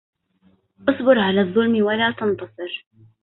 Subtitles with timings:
[0.89, 2.85] اصبر على الظلم ولا تنتصر